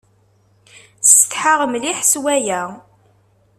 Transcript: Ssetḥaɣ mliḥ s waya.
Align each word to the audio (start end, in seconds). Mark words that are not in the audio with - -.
Ssetḥaɣ 1.09 1.61
mliḥ 1.67 1.99
s 2.11 2.13
waya. 2.23 2.61